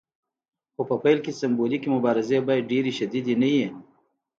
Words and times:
نو 0.75 0.81
په 0.89 0.95
پیل 1.03 1.19
کې 1.25 1.31
سمبولیکې 1.41 1.89
مبارزې 1.95 2.39
باید 2.47 2.69
ډیرې 2.71 2.91
شدیدې 2.99 3.35
نه 3.41 3.47
وي. 3.53 3.67